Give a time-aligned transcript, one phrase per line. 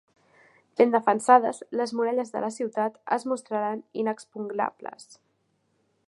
[0.79, 5.07] Ben defensades, les muralles de la ciutat es mostraren inexpugnables.